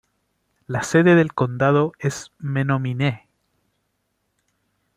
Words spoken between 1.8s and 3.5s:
es Menominee.